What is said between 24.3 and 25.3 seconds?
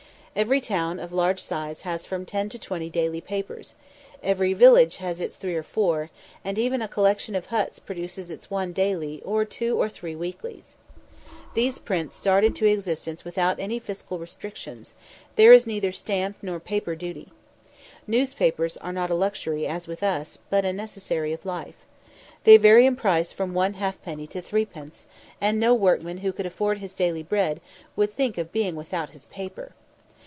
threepence,